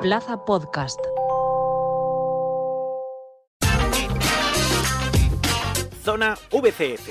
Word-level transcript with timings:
Plaza 0.00 0.44
Podcast. 0.44 1.00
Zona 6.02 6.34
VCF. 6.52 7.08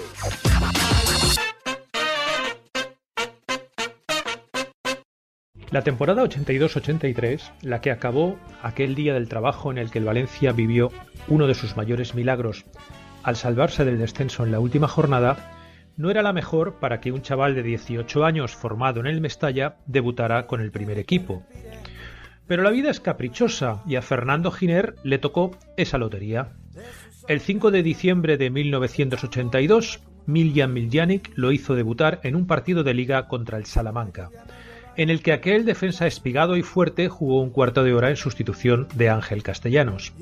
La 5.72 5.82
temporada 5.82 6.24
82-83, 6.24 7.42
la 7.62 7.82
que 7.82 7.92
acabó 7.92 8.38
aquel 8.62 8.94
día 8.96 9.14
del 9.14 9.28
trabajo 9.28 9.72
en 9.72 9.78
el 9.78 9.90
que 9.90 10.00
el 10.00 10.06
Valencia 10.06 10.52
vivió 10.52 10.92
uno 11.28 11.48
de 11.48 11.56
sus 11.56 11.76
mayores 11.76 12.14
milagros 12.14 12.66
al 13.24 13.36
salvarse 13.36 13.84
del 13.84 13.98
descenso 13.98 14.46
en 14.46 14.52
la 14.52 14.60
última 14.60 14.88
jornada, 14.88 15.52
no 15.98 16.12
era 16.12 16.22
la 16.22 16.34
mejor 16.34 16.76
para 16.76 17.00
que 17.00 17.12
un 17.12 17.24
chaval 17.24 17.56
de 17.56 17.64
18 17.64 18.24
años 18.24 18.56
formado 18.56 19.00
en 19.00 19.08
el 19.08 19.22
Mestalla 19.22 19.78
debutara 19.88 20.46
con 20.46 20.62
el 20.62 20.72
primer 20.72 21.00
equipo. 21.00 21.44
Pero 22.48 22.64
la 22.64 22.70
vida 22.70 22.92
es 22.92 23.00
caprichosa 23.00 23.82
y 23.88 23.96
a 23.96 24.02
Fernando 24.02 24.52
Giner 24.52 24.96
le 25.04 25.18
tocó 25.18 25.58
esa 25.78 25.98
lotería. 25.98 26.50
El 27.28 27.40
5 27.40 27.72
de 27.72 27.82
diciembre 27.82 28.38
de 28.38 28.52
1982, 28.52 30.00
Miljan 30.28 30.74
Miljanic 30.74 31.32
lo 31.36 31.52
hizo 31.52 31.76
debutar 31.76 32.20
en 32.24 32.36
un 32.36 32.46
partido 32.46 32.84
de 32.84 32.94
liga 32.94 33.28
contra 33.28 33.58
el 33.58 33.66
Salamanca, 33.66 34.30
en 34.96 35.10
el 35.10 35.24
que 35.24 35.34
aquel 35.34 35.66
defensa 35.66 36.06
espigado 36.06 36.56
y 36.56 36.62
fuerte 36.62 37.10
jugó 37.10 37.42
un 37.42 37.50
cuarto 37.50 37.84
de 37.84 37.94
hora 37.94 38.10
en 38.10 38.16
sustitución 38.16 38.88
de 38.94 39.10
Ángel 39.10 39.42
Castellanos. 39.42 40.14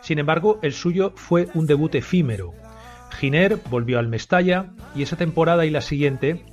Sin 0.00 0.18
embargo, 0.18 0.58
el 0.62 0.72
suyo 0.72 1.12
fue 1.16 1.48
un 1.52 1.66
debut 1.66 1.94
efímero. 1.94 2.54
Giner 3.18 3.58
volvió 3.68 3.98
al 3.98 4.08
Mestalla 4.08 4.70
y 4.94 5.02
esa 5.02 5.16
temporada 5.16 5.66
y 5.66 5.70
la 5.70 5.80
siguiente 5.80 6.44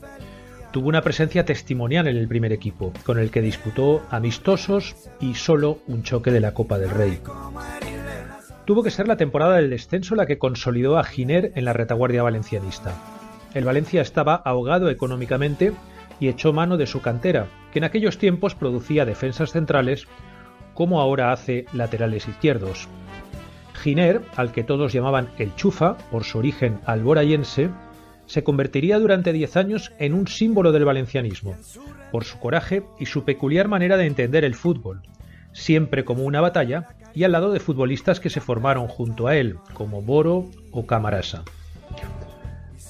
tuvo 0.73 0.89
una 0.89 1.03
presencia 1.03 1.45
testimonial 1.45 2.07
en 2.07 2.17
el 2.17 2.27
primer 2.27 2.51
equipo, 2.51 2.91
con 3.05 3.19
el 3.19 3.29
que 3.29 3.41
disputó 3.41 4.01
amistosos 4.09 4.95
y 5.21 5.35
solo 5.35 5.77
un 5.87 6.01
choque 6.01 6.31
de 6.31 6.39
la 6.39 6.55
Copa 6.55 6.79
del 6.79 6.89
Rey. 6.89 7.19
Tuvo 8.65 8.81
que 8.81 8.89
ser 8.89 9.07
la 9.07 9.15
temporada 9.15 9.57
del 9.57 9.69
descenso 9.69 10.15
la 10.15 10.25
que 10.25 10.39
consolidó 10.39 10.97
a 10.97 11.03
Giner 11.03 11.51
en 11.53 11.65
la 11.65 11.73
retaguardia 11.73 12.23
valencianista. 12.23 12.95
El 13.53 13.65
Valencia 13.65 14.01
estaba 14.01 14.33
ahogado 14.33 14.89
económicamente 14.89 15.73
y 16.19 16.27
echó 16.27 16.53
mano 16.53 16.75
de 16.75 16.87
su 16.87 17.01
cantera, 17.01 17.45
que 17.71 17.77
en 17.77 17.85
aquellos 17.85 18.17
tiempos 18.17 18.55
producía 18.55 19.05
defensas 19.05 19.51
centrales 19.51 20.07
como 20.73 20.99
ahora 20.99 21.31
hace 21.31 21.65
laterales 21.73 22.27
izquierdos. 22.27 22.87
Giner, 23.75 24.23
al 24.35 24.51
que 24.51 24.63
todos 24.63 24.91
llamaban 24.91 25.29
el 25.37 25.55
Chufa 25.55 25.97
por 26.09 26.23
su 26.23 26.39
origen 26.39 26.79
alborayense, 26.87 27.69
se 28.25 28.43
convertiría 28.43 28.99
durante 28.99 29.33
diez 29.33 29.57
años 29.57 29.91
en 29.99 30.13
un 30.13 30.27
símbolo 30.27 30.71
del 30.71 30.85
valencianismo, 30.85 31.55
por 32.11 32.23
su 32.23 32.39
coraje 32.39 32.83
y 32.99 33.05
su 33.05 33.23
peculiar 33.23 33.67
manera 33.67 33.97
de 33.97 34.05
entender 34.05 34.45
el 34.45 34.55
fútbol, 34.55 35.01
siempre 35.51 36.03
como 36.03 36.23
una 36.23 36.41
batalla 36.41 36.89
y 37.13 37.23
al 37.23 37.31
lado 37.31 37.51
de 37.51 37.59
futbolistas 37.59 38.19
que 38.19 38.29
se 38.29 38.41
formaron 38.41 38.87
junto 38.87 39.27
a 39.27 39.35
él, 39.35 39.57
como 39.73 40.01
Boro 40.01 40.49
o 40.71 40.85
Camarasa. 40.85 41.43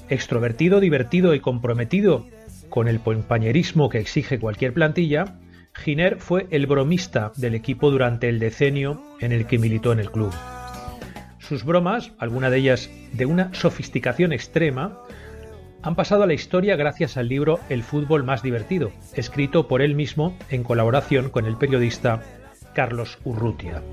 Extrovertido, 0.09 0.79
divertido 0.79 1.33
y 1.33 1.39
comprometido 1.39 2.25
con 2.69 2.87
el 2.87 2.99
compañerismo 2.99 3.89
que 3.89 3.99
exige 3.99 4.39
cualquier 4.39 4.73
plantilla, 4.73 5.39
Giner 5.75 6.19
fue 6.19 6.47
el 6.51 6.67
bromista 6.67 7.31
del 7.35 7.55
equipo 7.55 7.91
durante 7.91 8.29
el 8.29 8.39
decenio 8.39 9.01
en 9.19 9.31
el 9.31 9.45
que 9.45 9.57
militó 9.57 9.91
en 9.91 9.99
el 9.99 10.11
club. 10.11 10.33
Sus 11.53 11.65
bromas, 11.65 12.13
alguna 12.17 12.49
de 12.49 12.57
ellas 12.57 12.89
de 13.11 13.27
una 13.27 13.53
sofisticación 13.53 14.33
extrema, 14.33 14.97
han 15.83 15.95
pasado 15.95 16.23
a 16.23 16.25
la 16.25 16.33
historia 16.33 16.75
gracias 16.75 17.15
al 17.15 17.27
libro 17.27 17.59
El 17.69 17.83
fútbol 17.83 18.23
más 18.23 18.41
divertido, 18.41 18.91
escrito 19.13 19.67
por 19.67 19.83
él 19.83 19.93
mismo 19.93 20.35
en 20.49 20.63
colaboración 20.63 21.29
con 21.29 21.45
el 21.45 21.55
periodista 21.55 22.23
Carlos 22.73 23.19
Urrutia. 23.23 23.83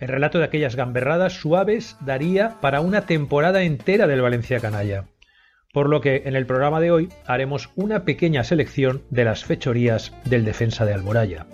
El 0.00 0.08
relato 0.08 0.36
de 0.36 0.44
aquellas 0.44 0.76
gamberradas 0.76 1.32
suaves 1.40 1.96
daría 2.02 2.60
para 2.60 2.82
una 2.82 3.06
temporada 3.06 3.62
entera 3.62 4.06
del 4.06 4.20
Valencia 4.20 4.60
Canalla, 4.60 5.06
por 5.72 5.88
lo 5.88 6.02
que 6.02 6.24
en 6.26 6.36
el 6.36 6.44
programa 6.44 6.78
de 6.80 6.90
hoy 6.90 7.08
haremos 7.26 7.70
una 7.74 8.04
pequeña 8.04 8.44
selección 8.44 9.00
de 9.08 9.24
las 9.24 9.46
fechorías 9.46 10.12
del 10.26 10.44
defensa 10.44 10.84
de 10.84 10.92
Alboraya. 10.92 11.46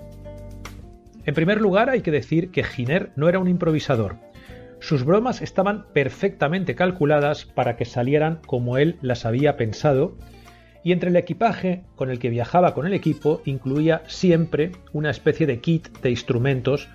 En 1.24 1.34
primer 1.36 1.60
lugar, 1.60 1.90
hay 1.90 2.00
que 2.00 2.10
decir 2.10 2.50
que 2.50 2.64
Giner 2.64 3.12
no 3.14 3.28
era 3.28 3.38
un 3.38 3.46
improvisador. 3.46 4.31
Sus 4.82 5.04
bromas 5.04 5.42
estaban 5.42 5.86
perfectamente 5.92 6.74
calculadas 6.74 7.44
para 7.44 7.76
que 7.76 7.84
salieran 7.84 8.40
como 8.44 8.78
él 8.78 8.98
las 9.00 9.24
había 9.24 9.56
pensado, 9.56 10.16
y 10.82 10.90
entre 10.90 11.10
el 11.10 11.16
equipaje 11.16 11.84
con 11.94 12.10
el 12.10 12.18
que 12.18 12.30
viajaba 12.30 12.74
con 12.74 12.84
el 12.84 12.92
equipo 12.92 13.42
incluía 13.44 14.02
siempre 14.08 14.72
una 14.92 15.10
especie 15.10 15.46
de 15.46 15.60
kit 15.60 15.86
de 16.00 16.10
instrumentos 16.10 16.88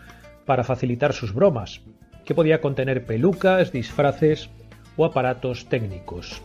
para 0.45 0.65
facilitar 0.65 1.13
sus 1.13 1.33
bromas, 1.33 1.79
que 2.25 2.35
podía 2.35 2.59
contener 2.59 3.05
pelucas, 3.05 3.71
disfraces 3.71 4.49
o 4.97 5.05
aparatos 5.05 5.67
técnicos. 5.69 6.41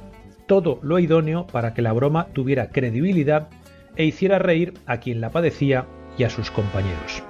Todo 0.47 0.79
lo 0.81 1.01
idóneo 1.01 1.49
para 1.49 1.75
que 1.75 1.83
la 1.83 1.93
broma 1.93 2.29
tuviera 2.33 2.69
credibilidad 2.69 3.49
e 3.97 4.05
hiciera 4.05 4.39
reír 4.39 4.75
a 4.87 4.99
quien 4.99 5.21
la 5.21 5.31
padecía 5.31 5.87
y 6.17 6.23
a 6.23 6.31
sus 6.31 6.53
compañeros. 6.53 7.25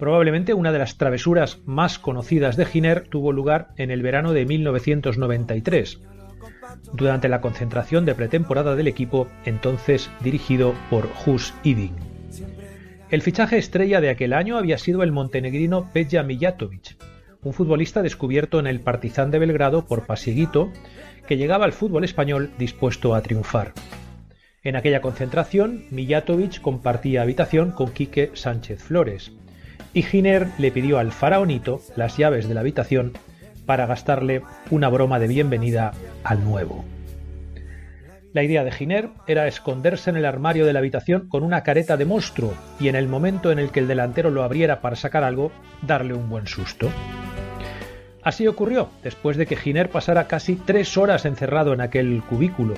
Probablemente 0.00 0.54
una 0.54 0.72
de 0.72 0.78
las 0.78 0.96
travesuras 0.96 1.58
más 1.66 1.98
conocidas 1.98 2.56
de 2.56 2.64
Giner 2.64 3.06
tuvo 3.06 3.32
lugar 3.32 3.68
en 3.76 3.90
el 3.90 4.00
verano 4.00 4.32
de 4.32 4.46
1993, 4.46 6.00
durante 6.94 7.28
la 7.28 7.42
concentración 7.42 8.06
de 8.06 8.14
pretemporada 8.14 8.76
del 8.76 8.88
equipo 8.88 9.28
entonces 9.44 10.10
dirigido 10.20 10.74
por 10.88 11.06
Hus 11.26 11.52
Iding. 11.64 11.94
El 13.10 13.20
fichaje 13.20 13.58
estrella 13.58 14.00
de 14.00 14.08
aquel 14.08 14.32
año 14.32 14.56
había 14.56 14.78
sido 14.78 15.02
el 15.02 15.12
montenegrino 15.12 15.90
Peja 15.92 16.22
Mijatovic, 16.22 16.96
un 17.42 17.52
futbolista 17.52 18.00
descubierto 18.00 18.58
en 18.58 18.66
el 18.66 18.80
Partizan 18.80 19.30
de 19.30 19.38
Belgrado 19.38 19.84
por 19.84 20.06
Pasieguito, 20.06 20.72
que 21.26 21.36
llegaba 21.36 21.66
al 21.66 21.72
fútbol 21.72 22.04
español 22.04 22.52
dispuesto 22.56 23.14
a 23.14 23.20
triunfar. 23.20 23.74
En 24.62 24.76
aquella 24.76 25.02
concentración, 25.02 25.84
Mijatovic 25.90 26.62
compartía 26.62 27.20
habitación 27.20 27.72
con 27.72 27.90
Quique 27.90 28.30
Sánchez 28.32 28.82
Flores, 28.82 29.32
y 29.92 30.02
Giner 30.02 30.48
le 30.58 30.70
pidió 30.70 30.98
al 30.98 31.12
faraonito 31.12 31.80
las 31.96 32.16
llaves 32.16 32.48
de 32.48 32.54
la 32.54 32.60
habitación 32.60 33.12
para 33.66 33.86
gastarle 33.86 34.42
una 34.70 34.88
broma 34.88 35.18
de 35.18 35.28
bienvenida 35.28 35.92
al 36.24 36.44
nuevo. 36.44 36.84
La 38.32 38.44
idea 38.44 38.62
de 38.62 38.70
Giner 38.70 39.08
era 39.26 39.48
esconderse 39.48 40.10
en 40.10 40.16
el 40.16 40.24
armario 40.24 40.64
de 40.64 40.72
la 40.72 40.78
habitación 40.78 41.28
con 41.28 41.42
una 41.42 41.64
careta 41.64 41.96
de 41.96 42.04
monstruo 42.04 42.54
y 42.78 42.88
en 42.88 42.94
el 42.94 43.08
momento 43.08 43.50
en 43.50 43.58
el 43.58 43.70
que 43.70 43.80
el 43.80 43.88
delantero 43.88 44.30
lo 44.30 44.44
abriera 44.44 44.80
para 44.80 44.94
sacar 44.94 45.24
algo, 45.24 45.50
darle 45.82 46.14
un 46.14 46.28
buen 46.28 46.46
susto. 46.46 46.88
Así 48.22 48.46
ocurrió, 48.46 48.90
después 49.02 49.36
de 49.36 49.46
que 49.46 49.56
Giner 49.56 49.90
pasara 49.90 50.28
casi 50.28 50.54
tres 50.54 50.96
horas 50.96 51.24
encerrado 51.24 51.72
en 51.72 51.80
aquel 51.80 52.22
cubículo, 52.28 52.74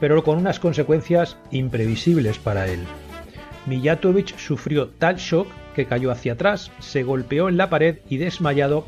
pero 0.00 0.24
con 0.24 0.38
unas 0.38 0.58
consecuencias 0.58 1.36
imprevisibles 1.50 2.38
para 2.38 2.66
él. 2.66 2.80
Mijatovic 3.68 4.36
sufrió 4.38 4.88
tal 4.88 5.16
shock 5.16 5.48
que 5.74 5.86
cayó 5.86 6.10
hacia 6.10 6.32
atrás, 6.32 6.72
se 6.78 7.02
golpeó 7.02 7.48
en 7.48 7.56
la 7.56 7.70
pared 7.70 7.98
y 8.08 8.16
desmayado 8.16 8.84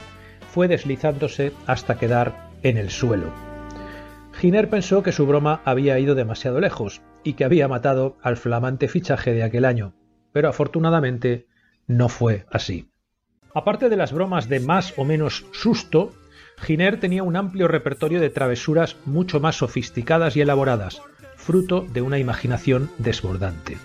fue 0.52 0.68
deslizándose 0.68 1.52
hasta 1.66 1.98
quedar 1.98 2.48
en 2.62 2.76
el 2.76 2.90
suelo. 2.90 3.30
Giner 4.40 4.70
pensó 4.70 5.02
que 5.02 5.12
su 5.12 5.26
broma 5.26 5.60
había 5.64 5.98
ido 5.98 6.14
demasiado 6.14 6.60
lejos 6.60 7.02
y 7.22 7.34
que 7.34 7.44
había 7.44 7.68
matado 7.68 8.16
al 8.22 8.36
flamante 8.36 8.88
fichaje 8.88 9.32
de 9.32 9.42
aquel 9.42 9.64
año, 9.64 9.92
pero 10.32 10.48
afortunadamente 10.48 11.46
no 11.86 12.08
fue 12.08 12.46
así. 12.50 12.90
Aparte 13.54 13.88
de 13.88 13.96
las 13.96 14.12
bromas 14.12 14.48
de 14.48 14.60
más 14.60 14.94
o 14.96 15.04
menos 15.04 15.44
susto, 15.52 16.12
Giner 16.62 16.98
tenía 17.00 17.22
un 17.22 17.36
amplio 17.36 17.68
repertorio 17.68 18.20
de 18.20 18.30
travesuras 18.30 18.96
mucho 19.04 19.40
más 19.40 19.56
sofisticadas 19.56 20.36
y 20.36 20.40
elaboradas, 20.40 21.02
fruto 21.36 21.86
de 21.92 22.00
una 22.00 22.18
imaginación 22.18 22.90
desbordante. 22.98 23.76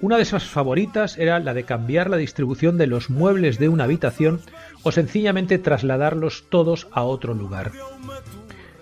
Una 0.00 0.16
de 0.16 0.22
esas 0.22 0.44
favoritas 0.44 1.18
era 1.18 1.38
la 1.40 1.52
de 1.52 1.64
cambiar 1.64 2.08
la 2.08 2.16
distribución 2.16 2.78
de 2.78 2.86
los 2.86 3.10
muebles 3.10 3.58
de 3.58 3.68
una 3.68 3.84
habitación 3.84 4.40
o 4.82 4.92
sencillamente 4.92 5.58
trasladarlos 5.58 6.44
todos 6.48 6.88
a 6.92 7.02
otro 7.02 7.34
lugar. 7.34 7.72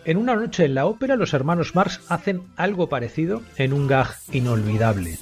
En 0.05 0.17
una 0.17 0.37
noche 0.37 0.65
en 0.65 0.75
la 0.75 0.87
ópera 0.87 1.17
los 1.17 1.35
hermanos 1.35 1.75
Marx 1.75 2.01
hacen 2.09 2.43
algo 2.57 2.89
parecido 2.89 3.43
en 3.57 3.73
un 3.73 3.89
gag 3.89 4.15
inolvidable. 4.33 5.19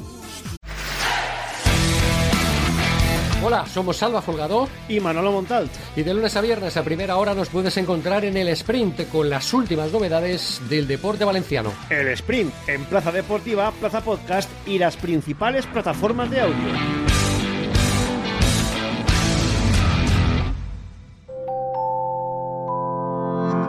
Hola, 3.49 3.65
somos 3.65 3.99
Salva 3.99 4.21
Folgador 4.21 4.69
y 4.89 4.99
Manolo 4.99 5.31
Montalt. 5.31 5.71
Y 5.95 6.03
de 6.03 6.13
lunes 6.13 6.35
a 6.35 6.41
viernes 6.41 6.77
a 6.77 6.83
primera 6.83 7.17
hora 7.17 7.33
nos 7.33 7.49
puedes 7.49 7.77
encontrar 7.77 8.25
en 8.25 8.37
el 8.37 8.49
sprint 8.49 9.09
con 9.09 9.31
las 9.31 9.55
últimas 9.55 9.93
novedades 9.93 10.61
del 10.69 10.89
deporte 10.89 11.25
valenciano. 11.25 11.73
El 11.89 12.09
sprint 12.09 12.53
en 12.67 12.85
Plaza 12.87 13.13
Deportiva, 13.13 13.71
Plaza 13.71 14.01
Podcast 14.01 14.51
y 14.67 14.81
las 14.81 14.97
principales 14.97 15.65
plataformas 15.67 16.29
de 16.29 16.41
audio. 16.41 16.57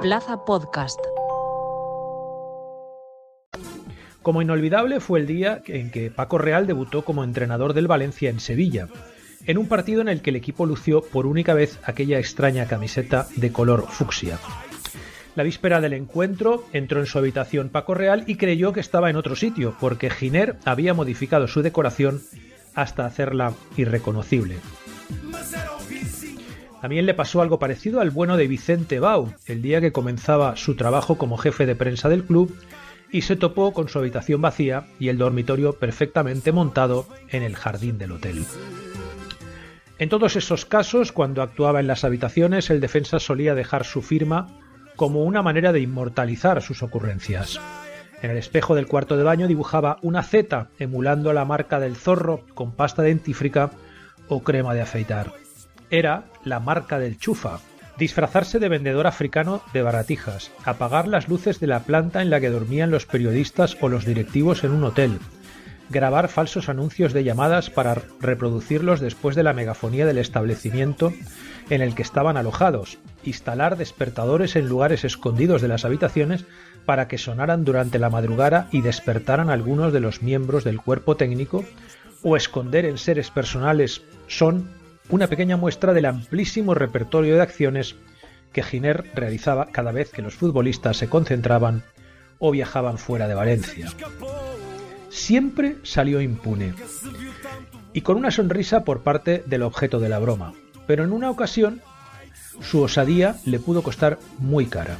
Plaza 0.01 0.43
Podcast. 0.43 0.99
Como 4.23 4.41
inolvidable 4.41 4.99
fue 4.99 5.19
el 5.19 5.27
día 5.27 5.61
en 5.67 5.91
que 5.91 6.09
Paco 6.09 6.39
Real 6.39 6.65
debutó 6.65 7.05
como 7.05 7.23
entrenador 7.23 7.75
del 7.75 7.87
Valencia 7.87 8.31
en 8.31 8.39
Sevilla 8.39 8.87
en 9.47 9.57
un 9.57 9.67
partido 9.67 10.01
en 10.01 10.09
el 10.09 10.21
que 10.21 10.29
el 10.29 10.35
equipo 10.35 10.65
lució 10.65 11.01
por 11.01 11.25
única 11.25 11.53
vez 11.53 11.79
aquella 11.83 12.19
extraña 12.19 12.67
camiseta 12.67 13.27
de 13.35 13.51
color 13.51 13.87
fucsia. 13.89 14.37
La 15.35 15.43
víspera 15.43 15.81
del 15.81 15.93
encuentro 15.93 16.65
entró 16.73 16.99
en 16.99 17.05
su 17.05 17.17
habitación 17.17 17.69
Paco 17.69 17.93
Real 17.93 18.23
y 18.27 18.35
creyó 18.35 18.73
que 18.73 18.79
estaba 18.79 19.09
en 19.09 19.15
otro 19.15 19.35
sitio, 19.35 19.75
porque 19.79 20.09
Giner 20.09 20.57
había 20.65 20.93
modificado 20.93 21.47
su 21.47 21.61
decoración 21.61 22.21
hasta 22.75 23.05
hacerla 23.05 23.53
irreconocible. 23.77 24.57
También 26.81 27.05
le 27.05 27.13
pasó 27.13 27.41
algo 27.41 27.59
parecido 27.59 28.01
al 28.01 28.11
bueno 28.11 28.37
de 28.37 28.47
Vicente 28.47 28.99
Bau, 28.99 29.33
el 29.45 29.61
día 29.61 29.81
que 29.81 29.91
comenzaba 29.91 30.55
su 30.55 30.75
trabajo 30.75 31.17
como 31.17 31.37
jefe 31.37 31.65
de 31.65 31.75
prensa 31.75 32.09
del 32.09 32.23
club 32.23 32.55
y 33.11 33.21
se 33.21 33.35
topó 33.35 33.73
con 33.73 33.89
su 33.89 33.99
habitación 33.99 34.41
vacía 34.41 34.85
y 34.99 35.09
el 35.09 35.17
dormitorio 35.17 35.73
perfectamente 35.73 36.51
montado 36.51 37.07
en 37.29 37.43
el 37.43 37.55
jardín 37.55 37.97
del 37.97 38.11
hotel. 38.11 38.45
En 39.99 40.09
todos 40.09 40.35
esos 40.35 40.65
casos, 40.65 41.11
cuando 41.11 41.41
actuaba 41.41 41.79
en 41.79 41.87
las 41.87 42.03
habitaciones, 42.03 42.69
el 42.69 42.79
defensa 42.79 43.19
solía 43.19 43.55
dejar 43.55 43.83
su 43.83 44.03
firma 44.03 44.47
como 44.95 45.23
una 45.23 45.41
manera 45.41 45.71
de 45.71 45.79
inmortalizar 45.79 46.61
sus 46.61 46.83
ocurrencias. 46.83 47.59
En 48.21 48.29
el 48.29 48.37
espejo 48.37 48.75
del 48.75 48.87
cuarto 48.87 49.17
de 49.17 49.23
baño 49.23 49.47
dibujaba 49.47 49.97
una 50.03 50.21
Z 50.21 50.69
emulando 50.77 51.33
la 51.33 51.45
marca 51.45 51.79
del 51.79 51.95
zorro 51.95 52.45
con 52.53 52.73
pasta 52.73 53.01
dentífrica 53.01 53.71
o 54.27 54.43
crema 54.43 54.75
de 54.75 54.81
afeitar. 54.81 55.33
Era 55.89 56.25
la 56.43 56.59
marca 56.59 56.99
del 56.99 57.17
chufa, 57.17 57.59
disfrazarse 57.97 58.59
de 58.59 58.69
vendedor 58.69 59.07
africano 59.07 59.61
de 59.73 59.81
baratijas, 59.81 60.51
apagar 60.63 61.07
las 61.07 61.27
luces 61.27 61.59
de 61.59 61.67
la 61.67 61.81
planta 61.81 62.21
en 62.21 62.29
la 62.29 62.39
que 62.39 62.49
dormían 62.49 62.91
los 62.91 63.05
periodistas 63.05 63.77
o 63.81 63.89
los 63.89 64.05
directivos 64.05 64.63
en 64.63 64.71
un 64.71 64.83
hotel, 64.83 65.19
grabar 65.89 66.27
falsos 66.27 66.69
anuncios 66.69 67.13
de 67.13 67.23
llamadas 67.23 67.69
para 67.69 68.01
reproducirlos 68.19 68.99
después 68.99 69.35
de 69.35 69.43
la 69.43 69.53
megafonía 69.53 70.05
del 70.05 70.17
establecimiento 70.17 71.13
en 71.69 71.81
el 71.81 71.95
que 71.95 72.01
estaban 72.01 72.37
alojados, 72.37 72.97
instalar 73.23 73.77
despertadores 73.77 74.55
en 74.55 74.67
lugares 74.67 75.03
escondidos 75.03 75.61
de 75.61 75.67
las 75.67 75.85
habitaciones 75.85 76.45
para 76.85 77.07
que 77.07 77.17
sonaran 77.17 77.65
durante 77.65 77.99
la 77.99 78.09
madrugada 78.09 78.67
y 78.71 78.81
despertaran 78.81 79.49
algunos 79.49 79.91
de 79.91 79.99
los 79.99 80.21
miembros 80.21 80.63
del 80.63 80.81
cuerpo 80.81 81.15
técnico, 81.17 81.65
o 82.23 82.35
esconder 82.35 82.85
en 82.85 82.97
seres 82.97 83.29
personales 83.29 84.01
son 84.27 84.69
una 85.09 85.27
pequeña 85.27 85.57
muestra 85.57 85.93
del 85.93 86.05
amplísimo 86.05 86.73
repertorio 86.73 87.35
de 87.35 87.41
acciones 87.41 87.95
que 88.51 88.63
Giner 88.63 89.11
realizaba 89.13 89.67
cada 89.67 89.91
vez 89.91 90.11
que 90.11 90.21
los 90.21 90.35
futbolistas 90.35 90.97
se 90.97 91.09
concentraban 91.09 91.83
o 92.39 92.51
viajaban 92.51 92.97
fuera 92.97 93.27
de 93.27 93.35
Valencia. 93.35 93.89
Siempre 95.17 95.77
salió 95.81 96.21
impune 96.21 96.75
y 97.91 98.01
con 98.01 98.17
una 98.17 98.29
sonrisa 98.29 98.83
por 98.85 99.01
parte 99.01 99.43
del 99.47 99.63
objeto 99.63 99.99
de 99.99 100.09
la 100.09 100.19
broma, 100.19 100.53
pero 100.85 101.03
en 101.03 101.11
una 101.11 101.31
ocasión 101.31 101.81
su 102.61 102.81
osadía 102.81 103.35
le 103.43 103.57
pudo 103.57 103.81
costar 103.81 104.19
muy 104.37 104.67
cara. 104.67 104.97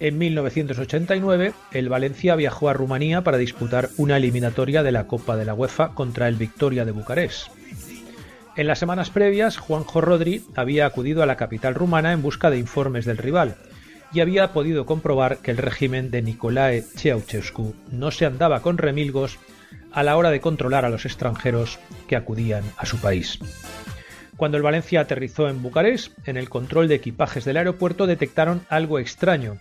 En 0.00 0.18
1989, 0.18 1.54
el 1.70 1.88
Valencia 1.88 2.34
viajó 2.34 2.68
a 2.68 2.72
Rumanía 2.72 3.22
para 3.22 3.38
disputar 3.38 3.90
una 3.96 4.16
eliminatoria 4.16 4.82
de 4.82 4.92
la 4.92 5.06
Copa 5.06 5.36
de 5.36 5.44
la 5.44 5.54
UEFA 5.54 5.94
contra 5.94 6.26
el 6.26 6.34
Victoria 6.34 6.84
de 6.84 6.90
Bucarest. 6.90 7.46
En 8.56 8.66
las 8.66 8.80
semanas 8.80 9.10
previas, 9.10 9.56
Juanjo 9.56 10.00
Rodri 10.00 10.44
había 10.56 10.84
acudido 10.84 11.22
a 11.22 11.26
la 11.26 11.36
capital 11.36 11.76
rumana 11.76 12.12
en 12.12 12.22
busca 12.22 12.50
de 12.50 12.58
informes 12.58 13.04
del 13.04 13.18
rival 13.18 13.56
y 14.12 14.20
había 14.20 14.52
podido 14.52 14.86
comprobar 14.86 15.38
que 15.38 15.50
el 15.50 15.56
régimen 15.56 16.10
de 16.10 16.22
Nicolae 16.22 16.82
Ceausescu 16.82 17.74
no 17.90 18.10
se 18.10 18.26
andaba 18.26 18.60
con 18.60 18.78
remilgos 18.78 19.38
a 19.92 20.02
la 20.02 20.16
hora 20.16 20.30
de 20.30 20.40
controlar 20.40 20.84
a 20.84 20.90
los 20.90 21.04
extranjeros 21.04 21.78
que 22.08 22.16
acudían 22.16 22.64
a 22.76 22.86
su 22.86 22.98
país. 22.98 23.38
Cuando 24.36 24.56
el 24.56 24.62
Valencia 24.62 25.00
aterrizó 25.00 25.48
en 25.48 25.62
Bucarest, 25.62 26.12
en 26.26 26.36
el 26.36 26.48
control 26.48 26.88
de 26.88 26.96
equipajes 26.96 27.44
del 27.44 27.58
aeropuerto 27.58 28.06
detectaron 28.06 28.62
algo 28.68 28.98
extraño 28.98 29.58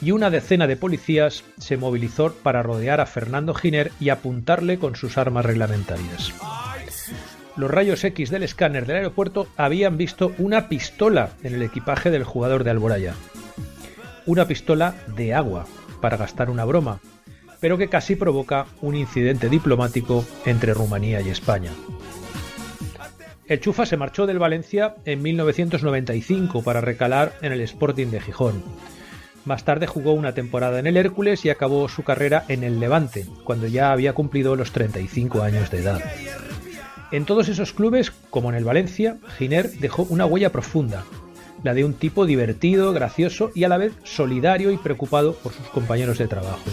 y 0.00 0.12
una 0.12 0.30
decena 0.30 0.66
de 0.66 0.76
policías 0.76 1.44
se 1.58 1.76
movilizó 1.76 2.32
para 2.32 2.62
rodear 2.62 3.00
a 3.00 3.06
Fernando 3.06 3.54
Giner 3.54 3.90
y 4.00 4.10
apuntarle 4.10 4.78
con 4.78 4.96
sus 4.96 5.18
armas 5.18 5.44
reglamentarias 5.44 6.32
los 7.58 7.70
rayos 7.70 8.04
X 8.04 8.30
del 8.30 8.44
escáner 8.44 8.86
del 8.86 8.96
aeropuerto 8.96 9.48
habían 9.56 9.96
visto 9.96 10.32
una 10.38 10.68
pistola 10.68 11.30
en 11.42 11.54
el 11.54 11.62
equipaje 11.62 12.10
del 12.10 12.22
jugador 12.22 12.62
de 12.62 12.70
Alboraya. 12.70 13.14
Una 14.28 14.46
pistola 14.46 14.94
de 15.16 15.32
agua, 15.32 15.64
para 16.02 16.18
gastar 16.18 16.50
una 16.50 16.66
broma, 16.66 17.00
pero 17.60 17.78
que 17.78 17.88
casi 17.88 18.14
provoca 18.14 18.66
un 18.82 18.94
incidente 18.94 19.48
diplomático 19.48 20.22
entre 20.44 20.74
Rumanía 20.74 21.22
y 21.22 21.30
España. 21.30 21.70
El 23.46 23.60
Chufa 23.60 23.86
se 23.86 23.96
marchó 23.96 24.26
del 24.26 24.38
Valencia 24.38 24.96
en 25.06 25.22
1995 25.22 26.62
para 26.62 26.82
recalar 26.82 27.32
en 27.40 27.54
el 27.54 27.62
Sporting 27.62 28.08
de 28.08 28.20
Gijón. 28.20 28.62
Más 29.46 29.64
tarde 29.64 29.86
jugó 29.86 30.12
una 30.12 30.34
temporada 30.34 30.78
en 30.78 30.86
el 30.86 30.98
Hércules 30.98 31.46
y 31.46 31.48
acabó 31.48 31.88
su 31.88 32.02
carrera 32.02 32.44
en 32.48 32.64
el 32.64 32.80
Levante, 32.80 33.24
cuando 33.44 33.66
ya 33.66 33.92
había 33.92 34.12
cumplido 34.12 34.56
los 34.56 34.72
35 34.72 35.40
años 35.40 35.70
de 35.70 35.78
edad. 35.78 36.02
En 37.12 37.24
todos 37.24 37.48
esos 37.48 37.72
clubes, 37.72 38.12
como 38.28 38.50
en 38.50 38.56
el 38.56 38.64
Valencia, 38.64 39.16
Giner 39.38 39.70
dejó 39.70 40.02
una 40.02 40.26
huella 40.26 40.52
profunda, 40.52 41.06
la 41.62 41.74
de 41.74 41.84
un 41.84 41.94
tipo 41.94 42.26
divertido, 42.26 42.92
gracioso 42.92 43.50
y 43.54 43.64
a 43.64 43.68
la 43.68 43.78
vez 43.78 43.92
solidario 44.04 44.70
y 44.70 44.76
preocupado 44.76 45.34
por 45.34 45.52
sus 45.52 45.66
compañeros 45.68 46.18
de 46.18 46.28
trabajo. 46.28 46.70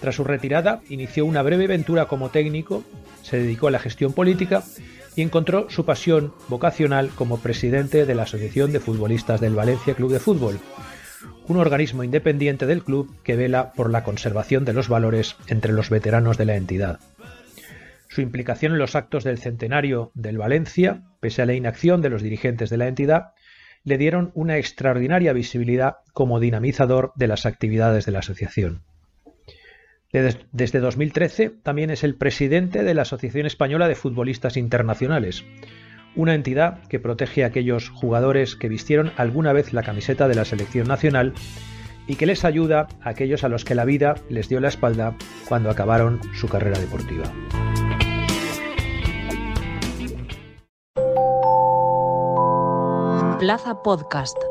Tras 0.00 0.14
su 0.14 0.24
retirada, 0.24 0.80
inició 0.88 1.26
una 1.26 1.42
breve 1.42 1.64
aventura 1.64 2.06
como 2.06 2.30
técnico, 2.30 2.82
se 3.22 3.38
dedicó 3.38 3.68
a 3.68 3.70
la 3.70 3.78
gestión 3.78 4.12
política 4.12 4.62
y 5.14 5.22
encontró 5.22 5.68
su 5.68 5.84
pasión 5.84 6.32
vocacional 6.48 7.10
como 7.10 7.38
presidente 7.38 8.06
de 8.06 8.14
la 8.14 8.22
Asociación 8.22 8.72
de 8.72 8.80
Futbolistas 8.80 9.40
del 9.40 9.54
Valencia 9.54 9.94
Club 9.94 10.12
de 10.12 10.20
Fútbol, 10.20 10.58
un 11.46 11.56
organismo 11.58 12.04
independiente 12.04 12.64
del 12.64 12.82
club 12.82 13.14
que 13.22 13.36
vela 13.36 13.72
por 13.72 13.90
la 13.90 14.04
conservación 14.04 14.64
de 14.64 14.72
los 14.72 14.88
valores 14.88 15.36
entre 15.48 15.72
los 15.72 15.90
veteranos 15.90 16.38
de 16.38 16.44
la 16.46 16.56
entidad. 16.56 17.00
Su 18.08 18.22
implicación 18.22 18.72
en 18.72 18.78
los 18.78 18.96
actos 18.96 19.22
del 19.22 19.38
centenario 19.38 20.10
del 20.14 20.38
Valencia, 20.38 21.02
pese 21.20 21.42
a 21.42 21.46
la 21.46 21.54
inacción 21.54 22.00
de 22.00 22.10
los 22.10 22.22
dirigentes 22.22 22.70
de 22.70 22.76
la 22.76 22.88
entidad, 22.88 23.34
le 23.84 23.98
dieron 23.98 24.30
una 24.34 24.58
extraordinaria 24.58 25.32
visibilidad 25.32 25.96
como 26.12 26.40
dinamizador 26.40 27.12
de 27.16 27.28
las 27.28 27.46
actividades 27.46 28.06
de 28.06 28.12
la 28.12 28.20
asociación. 28.20 28.82
Desde 30.12 30.80
2013 30.80 31.50
también 31.62 31.90
es 31.90 32.02
el 32.02 32.16
presidente 32.16 32.82
de 32.82 32.94
la 32.94 33.02
Asociación 33.02 33.46
Española 33.46 33.86
de 33.86 33.94
Futbolistas 33.94 34.56
Internacionales, 34.56 35.44
una 36.16 36.34
entidad 36.34 36.86
que 36.88 36.98
protege 36.98 37.44
a 37.44 37.48
aquellos 37.48 37.88
jugadores 37.90 38.56
que 38.56 38.68
vistieron 38.68 39.12
alguna 39.16 39.52
vez 39.52 39.72
la 39.72 39.84
camiseta 39.84 40.26
de 40.26 40.34
la 40.34 40.44
selección 40.44 40.88
nacional 40.88 41.32
y 42.08 42.16
que 42.16 42.26
les 42.26 42.44
ayuda 42.44 42.88
a 43.00 43.10
aquellos 43.10 43.44
a 43.44 43.48
los 43.48 43.64
que 43.64 43.76
la 43.76 43.84
vida 43.84 44.16
les 44.28 44.48
dio 44.48 44.58
la 44.58 44.68
espalda 44.68 45.16
cuando 45.48 45.70
acabaron 45.70 46.20
su 46.34 46.48
carrera 46.48 46.80
deportiva. 46.80 47.32
Plaza 53.50 53.74
Podcast. 53.74 54.49